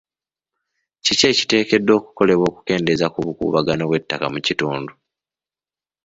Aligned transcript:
Ki 1.03 1.13
ekiteekeddwa 1.31 1.93
okukolebwa 1.99 2.45
okukendeza 2.49 3.05
ku 3.13 3.19
bukuubagano 3.25 3.83
bw'ettaka 3.85 4.25
mu 4.33 4.39
kitundu? 4.45 4.93